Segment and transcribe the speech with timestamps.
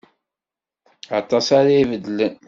[1.19, 2.33] Aṭas ara ibeddlen.